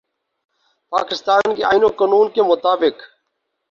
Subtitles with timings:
[0.91, 2.95] پاکستان کے آئین و قانون کے مطابق